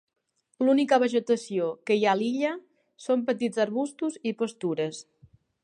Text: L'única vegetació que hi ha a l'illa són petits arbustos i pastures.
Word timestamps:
L'única 0.67 0.97
vegetació 1.03 1.67
que 1.89 1.97
hi 1.99 2.07
ha 2.07 2.15
a 2.17 2.19
l'illa 2.21 2.55
són 3.07 3.27
petits 3.29 3.63
arbustos 3.67 4.19
i 4.31 4.35
pastures. 4.41 5.05